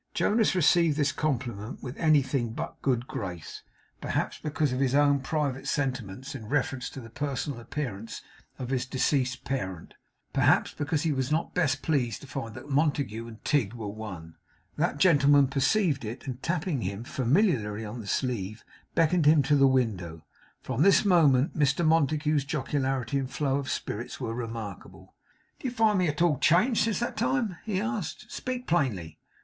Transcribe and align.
Jonas 0.15 0.55
received 0.55 0.97
this 0.97 1.11
compliment 1.11 1.83
with 1.83 1.95
anything 1.97 2.53
but 2.53 2.71
a 2.71 2.75
good 2.81 3.05
grace, 3.07 3.61
perhaps 4.01 4.39
because 4.39 4.73
of 4.73 4.79
his 4.79 4.95
own 4.95 5.19
private 5.19 5.67
sentiments 5.67 6.33
in 6.33 6.47
reference 6.49 6.89
to 6.89 6.99
the 6.99 7.11
personal 7.11 7.59
appearance 7.59 8.23
of 8.57 8.71
his 8.71 8.87
deceased 8.87 9.43
parent; 9.43 9.93
perhaps 10.33 10.73
because 10.73 11.03
he 11.03 11.11
was 11.11 11.31
not 11.31 11.53
best 11.53 11.83
pleased 11.83 12.19
to 12.21 12.25
find 12.25 12.55
that 12.55 12.67
Montague 12.67 13.27
and 13.27 13.45
Tigg 13.45 13.73
were 13.75 13.89
one. 13.89 14.33
That 14.75 14.97
gentleman 14.97 15.45
perceived 15.47 16.03
it, 16.03 16.25
and 16.25 16.41
tapping 16.41 16.81
him 16.81 17.03
familiarly 17.03 17.85
on 17.85 18.01
the 18.01 18.07
sleeve, 18.07 18.63
beckoned 18.95 19.27
him 19.27 19.43
to 19.43 19.55
the 19.55 19.67
window. 19.67 20.25
From 20.63 20.81
this 20.81 21.05
moment, 21.05 21.55
Mr 21.55 21.85
Montague's 21.85 22.43
jocularity 22.43 23.19
and 23.19 23.29
flow 23.29 23.57
of 23.57 23.69
spirits 23.69 24.19
were 24.19 24.33
remarkable. 24.33 25.13
'Do 25.59 25.67
you 25.67 25.71
find 25.71 25.99
me 25.99 26.07
at 26.07 26.23
all 26.23 26.39
changed 26.39 26.85
since 26.85 26.97
that 27.01 27.15
time?' 27.17 27.57
he 27.65 27.79
asked. 27.79 28.31
'Speak 28.31 28.65
plainly. 28.65 29.19